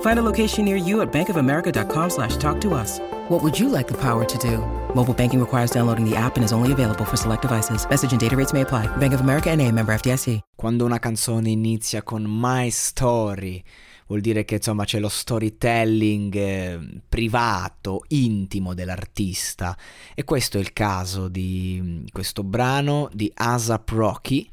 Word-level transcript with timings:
Find 0.00 0.18
a 0.18 0.22
location 0.22 0.66
near 0.66 0.76
you 0.76 1.00
at 1.00 1.10
bankofamerica.com 1.10 2.10
slash 2.10 2.36
talk 2.36 2.60
to 2.60 2.74
us. 2.74 2.98
What 3.30 3.42
would 3.42 3.58
you 3.58 3.68
like 3.68 3.86
the 3.86 3.96
power 3.96 4.24
to 4.24 4.38
do? 4.38 4.58
Mobile 4.94 5.14
banking 5.14 5.40
requires 5.40 5.70
downloading 5.70 6.04
the 6.04 6.16
app 6.16 6.36
and 6.36 6.44
is 6.44 6.52
only 6.52 6.72
available 6.72 7.04
for 7.04 7.16
select 7.16 7.42
devices. 7.42 7.88
Message 7.88 8.12
and 8.12 8.20
data 8.20 8.36
rates 8.36 8.52
may 8.52 8.62
apply. 8.62 8.88
Bank 8.96 9.14
of 9.14 9.20
America 9.20 9.50
and 9.50 9.60
a 9.60 9.70
member 9.70 9.94
FDIC. 9.94 10.40
Quando 10.56 10.84
una 10.84 10.98
canzone 10.98 11.50
inizia 11.50 12.02
con 12.02 12.24
My 12.26 12.70
Story, 12.70 13.62
vuol 14.08 14.20
dire 14.20 14.44
che 14.44 14.56
insomma 14.56 14.84
c'è 14.84 14.98
lo 14.98 15.08
storytelling 15.08 16.34
eh, 16.34 16.78
privato, 17.08 18.04
intimo 18.08 18.74
dell'artista. 18.74 19.76
E 20.14 20.24
questo 20.24 20.56
è 20.58 20.60
il 20.60 20.72
caso 20.72 21.28
di 21.28 21.78
mm, 21.80 22.04
questo 22.10 22.42
brano 22.42 23.08
di 23.12 23.30
Asap 23.32 23.90
Rocky 23.90 24.48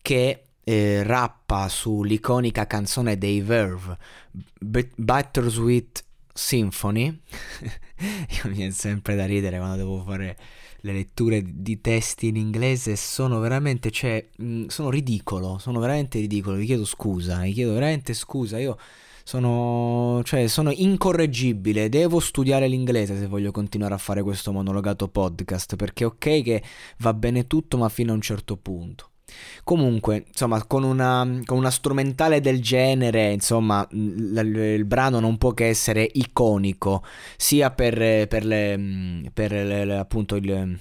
che 0.00 0.44
eh, 0.64 1.02
rappa 1.02 1.68
sull'iconica 1.68 2.66
canzone 2.66 3.18
dei 3.18 3.40
Verve, 3.40 3.96
Bittersweet 4.60 6.04
Symphony. 6.32 7.06
Io 7.98 8.50
mi 8.50 8.54
viene 8.54 8.72
sempre 8.72 9.14
da 9.14 9.26
ridere 9.26 9.58
quando 9.58 9.76
devo 9.76 10.02
fare 10.02 10.36
le 10.84 10.92
letture 10.92 11.42
di 11.46 11.80
testi 11.80 12.28
in 12.28 12.36
inglese 12.36 12.96
sono 12.96 13.38
veramente, 13.38 13.90
cioè, 13.90 14.24
mh, 14.36 14.66
sono 14.66 14.90
ridicolo, 14.90 15.58
sono 15.58 15.78
veramente 15.78 16.18
ridicolo, 16.18 16.56
vi 16.56 16.66
chiedo 16.66 16.84
scusa, 16.84 17.40
vi 17.40 17.52
chiedo 17.52 17.72
veramente 17.72 18.14
scusa, 18.14 18.58
io 18.58 18.76
sono, 19.22 20.22
cioè, 20.24 20.48
sono 20.48 20.72
incorreggibile, 20.72 21.88
devo 21.88 22.18
studiare 22.18 22.66
l'inglese 22.66 23.16
se 23.16 23.26
voglio 23.28 23.52
continuare 23.52 23.94
a 23.94 23.98
fare 23.98 24.22
questo 24.22 24.50
monologato 24.52 25.08
podcast, 25.08 25.76
perché 25.76 26.04
ok 26.04 26.42
che 26.42 26.62
va 26.98 27.14
bene 27.14 27.46
tutto, 27.46 27.78
ma 27.78 27.88
fino 27.88 28.10
a 28.10 28.14
un 28.16 28.20
certo 28.20 28.56
punto. 28.56 29.11
Comunque, 29.64 30.24
insomma, 30.28 30.64
con 30.64 30.82
una, 30.82 31.40
con 31.44 31.58
una 31.58 31.70
strumentale 31.70 32.40
del 32.40 32.60
genere, 32.60 33.32
insomma, 33.32 33.86
l- 33.90 34.32
l- 34.34 34.56
il 34.56 34.84
brano 34.84 35.20
non 35.20 35.38
può 35.38 35.52
che 35.52 35.68
essere 35.68 36.08
iconico, 36.12 37.02
sia 37.36 37.70
per, 37.70 38.26
per, 38.26 38.44
le, 38.44 39.30
per 39.32 39.52
le, 39.52 39.96
appunto 39.98 40.36
il 40.36 40.78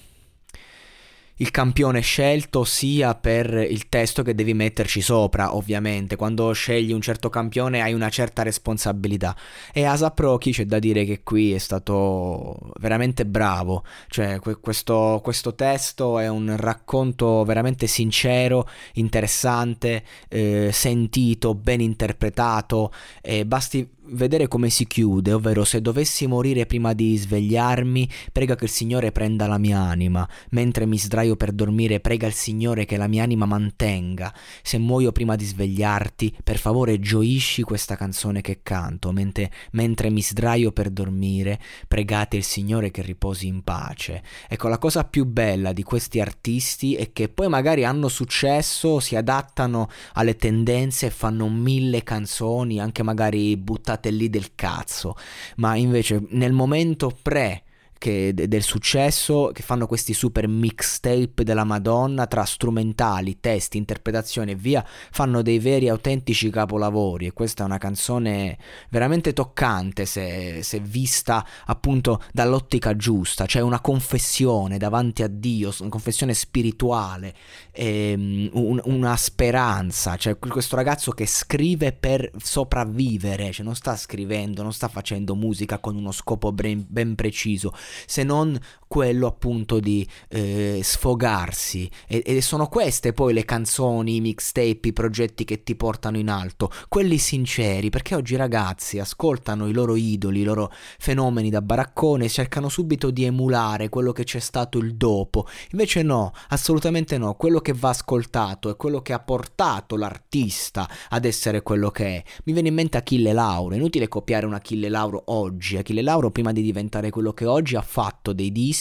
il 1.41 1.49
campione 1.49 2.01
scelto 2.01 2.63
sia 2.63 3.15
per 3.15 3.51
il 3.51 3.89
testo 3.89 4.21
che 4.21 4.35
devi 4.35 4.53
metterci 4.53 5.01
sopra, 5.01 5.55
ovviamente. 5.55 6.15
Quando 6.15 6.51
scegli 6.51 6.91
un 6.91 7.01
certo 7.01 7.29
campione 7.29 7.81
hai 7.81 7.93
una 7.93 8.09
certa 8.09 8.43
responsabilità. 8.43 9.35
E 9.73 9.83
Asap 9.83 10.19
Rocky 10.19 10.51
c'è 10.51 10.65
da 10.65 10.77
dire 10.77 11.03
che 11.03 11.23
qui 11.23 11.53
è 11.53 11.57
stato 11.57 12.71
veramente 12.79 13.25
bravo. 13.25 13.83
Cioè, 14.07 14.39
questo, 14.61 15.19
questo 15.23 15.55
testo 15.55 16.19
è 16.19 16.27
un 16.27 16.55
racconto 16.55 17.43
veramente 17.43 17.87
sincero, 17.87 18.69
interessante, 18.93 20.03
eh, 20.29 20.69
sentito, 20.71 21.55
ben 21.55 21.81
interpretato. 21.81 22.93
E 23.19 23.47
basti 23.47 23.89
vedere 24.11 24.47
come 24.47 24.69
si 24.69 24.85
chiude, 24.87 25.33
ovvero 25.33 25.63
se 25.63 25.81
dovessi 25.81 26.27
morire 26.27 26.65
prima 26.65 26.93
di 26.93 27.15
svegliarmi, 27.15 28.09
prega 28.31 28.55
che 28.55 28.65
il 28.65 28.69
Signore 28.69 29.11
prenda 29.11 29.47
la 29.47 29.57
mia 29.57 29.79
anima, 29.79 30.27
mentre 30.49 30.85
mi 30.85 30.97
sdraio 30.97 31.35
per 31.35 31.51
dormire, 31.51 31.99
prega 31.99 32.27
il 32.27 32.33
Signore 32.33 32.85
che 32.85 32.97
la 32.97 33.07
mia 33.07 33.23
anima 33.23 33.45
mantenga. 33.45 34.33
Se 34.61 34.77
muoio 34.77 35.11
prima 35.11 35.35
di 35.35 35.45
svegliarti, 35.45 36.37
per 36.43 36.57
favore 36.57 36.99
gioisci 36.99 37.61
questa 37.63 37.95
canzone 37.95 38.41
che 38.41 38.59
canto, 38.63 39.11
mentre, 39.11 39.51
mentre 39.71 40.09
mi 40.09 40.21
sdraio 40.21 40.71
per 40.71 40.89
dormire, 40.89 41.59
pregate 41.87 42.37
il 42.37 42.43
Signore 42.43 42.91
che 42.91 43.01
riposi 43.01 43.47
in 43.47 43.63
pace. 43.63 44.23
Ecco, 44.47 44.67
la 44.67 44.77
cosa 44.77 45.03
più 45.03 45.25
bella 45.25 45.73
di 45.73 45.83
questi 45.83 46.19
artisti 46.19 46.95
è 46.95 47.11
che 47.13 47.29
poi 47.29 47.47
magari 47.47 47.85
hanno 47.85 48.07
successo, 48.07 48.99
si 48.99 49.15
adattano 49.15 49.89
alle 50.13 50.35
tendenze 50.35 51.07
e 51.07 51.11
fanno 51.11 51.47
mille 51.47 52.03
canzoni, 52.03 52.79
anche 52.79 53.03
magari 53.03 53.55
buttate 53.57 54.00
lì 54.09 54.29
del 54.29 54.55
cazzo, 54.55 55.15
ma 55.57 55.75
invece 55.75 56.21
nel 56.29 56.53
momento 56.53 57.15
pre 57.21 57.63
che, 58.01 58.33
del 58.33 58.63
successo, 58.63 59.51
che 59.53 59.61
fanno 59.61 59.85
questi 59.85 60.15
super 60.15 60.47
mixtape 60.47 61.43
della 61.43 61.63
Madonna 61.63 62.25
tra 62.25 62.43
strumentali, 62.45 63.39
testi, 63.39 63.77
interpretazioni 63.77 64.53
e 64.53 64.55
via, 64.55 64.83
fanno 65.11 65.43
dei 65.43 65.59
veri 65.59 65.87
autentici 65.87 66.49
capolavori. 66.49 67.27
E 67.27 67.33
questa 67.33 67.61
è 67.61 67.65
una 67.67 67.77
canzone 67.77 68.57
veramente 68.89 69.33
toccante 69.33 70.07
se, 70.07 70.63
se 70.63 70.79
vista 70.79 71.45
appunto 71.67 72.23
dall'ottica 72.33 72.95
giusta, 72.95 73.45
cioè 73.45 73.61
una 73.61 73.81
confessione 73.81 74.79
davanti 74.79 75.21
a 75.21 75.27
Dio, 75.27 75.71
una 75.81 75.89
confessione 75.89 76.33
spirituale, 76.33 77.35
ehm, 77.71 78.49
un, 78.53 78.81
una 78.85 79.15
speranza, 79.15 80.15
cioè 80.15 80.39
questo 80.39 80.75
ragazzo 80.75 81.11
che 81.11 81.27
scrive 81.27 81.91
per 81.91 82.31
sopravvivere, 82.35 83.51
cioè 83.51 83.63
non 83.63 83.75
sta 83.75 83.95
scrivendo, 83.95 84.63
non 84.63 84.73
sta 84.73 84.87
facendo 84.87 85.35
musica 85.35 85.77
con 85.77 85.95
uno 85.95 86.11
scopo 86.11 86.51
ben, 86.51 86.83
ben 86.89 87.13
preciso, 87.13 87.71
se 88.07 88.23
non 88.23 88.59
quello 88.91 89.27
appunto 89.27 89.79
di 89.79 90.05
eh, 90.27 90.81
sfogarsi. 90.83 91.89
E, 92.09 92.23
e, 92.25 92.41
sono 92.41 92.67
queste 92.67 93.13
poi 93.13 93.31
le 93.33 93.45
canzoni, 93.45 94.17
i 94.17 94.19
mixtape, 94.19 94.89
i 94.89 94.91
progetti 94.91 95.45
che 95.45 95.63
ti 95.63 95.77
portano 95.77 96.17
in 96.17 96.27
alto, 96.27 96.69
quelli 96.89 97.17
sinceri, 97.17 97.89
perché 97.89 98.15
oggi 98.15 98.33
i 98.33 98.35
ragazzi 98.35 98.99
ascoltano 98.99 99.69
i 99.69 99.71
loro 99.71 99.95
idoli, 99.95 100.41
i 100.41 100.43
loro 100.43 100.73
fenomeni 100.99 101.49
da 101.49 101.61
baraccone 101.61 102.27
cercano 102.27 102.67
subito 102.67 103.11
di 103.11 103.23
emulare 103.23 103.87
quello 103.87 104.11
che 104.11 104.25
c'è 104.25 104.39
stato 104.39 104.77
il 104.77 104.95
dopo, 104.95 105.47
invece 105.71 106.01
no, 106.01 106.33
assolutamente 106.49 107.17
no, 107.17 107.35
quello 107.35 107.61
che 107.61 107.71
va 107.71 107.89
ascoltato 107.89 108.69
è 108.69 108.75
quello 108.75 109.01
che 109.01 109.13
ha 109.13 109.19
portato 109.19 109.95
l'artista 109.95 110.89
ad 111.07 111.23
essere 111.23 111.61
quello 111.61 111.91
che 111.91 112.05
è. 112.17 112.23
Mi 112.43 112.51
viene 112.51 112.67
in 112.67 112.73
mente 112.73 112.97
Achille 112.97 113.31
Lauro, 113.31 113.73
è 113.73 113.77
inutile 113.77 114.09
copiare 114.09 114.45
un 114.45 114.53
Achille 114.53 114.89
Lauro 114.89 115.23
oggi, 115.27 115.77
Achille 115.77 116.01
Lauro 116.01 116.29
prima 116.29 116.51
di 116.51 116.61
diventare 116.61 117.09
quello 117.09 117.31
che 117.31 117.45
oggi 117.45 117.77
ha 117.77 117.81
fatto 117.81 118.33
dei 118.33 118.51
dischi 118.51 118.79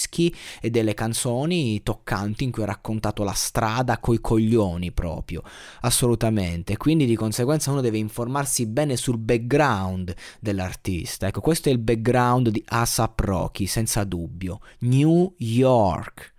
e 0.61 0.71
delle 0.71 0.95
canzoni 0.95 1.83
toccanti 1.83 2.45
in 2.45 2.51
cui 2.51 2.63
ha 2.63 2.67
raccontato 2.67 3.23
la 3.23 3.33
strada 3.33 3.99
coi 3.99 4.21
coglioni 4.21 4.93
proprio, 4.93 5.43
assolutamente. 5.83 6.77
Quindi 6.77 7.07
di 7.07 7.17
conseguenza 7.17 7.71
uno 7.71 7.81
deve 7.81 7.99
informarsi 7.99 8.67
bene 8.67 8.97
sul 8.97 9.19
background 9.19 10.15
dell'artista. 10.41 11.27
Ecco, 11.27 11.41
questo 11.41 11.69
è 11.69 11.73
il 11.73 11.79
background 11.79 12.49
di 12.49 12.63
Asap 12.67 13.21
Rocky, 13.21 13.67
senza 13.67 14.05
dubbio. 14.05 14.61
New 14.81 15.35
York. 15.39 16.39